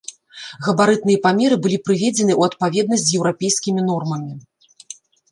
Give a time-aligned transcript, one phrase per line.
[0.67, 4.33] Габарытныя памеры былі прыведзены ў адпаведнасць з еўрапейскімі нормамі.